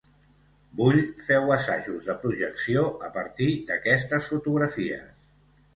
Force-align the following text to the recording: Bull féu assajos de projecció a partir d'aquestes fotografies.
Bull 0.79 1.01
féu 1.25 1.53
assajos 1.57 2.07
de 2.09 2.15
projecció 2.25 2.87
a 3.09 3.13
partir 3.21 3.49
d'aquestes 3.69 4.33
fotografies. 4.35 5.11